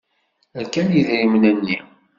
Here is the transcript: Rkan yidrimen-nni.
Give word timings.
Rkan 0.63 0.89
yidrimen-nni. 0.95 1.77